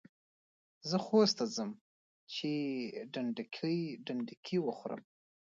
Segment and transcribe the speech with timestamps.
[0.89, 1.69] زه خوست ته ځم
[2.33, 2.43] چي
[3.11, 5.01] ډنډکۍ وخورم.